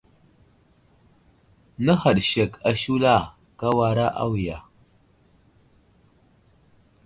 [1.83, 3.15] Nə̀haɗ sek a shula
[3.59, 4.57] ,ka wara awiya.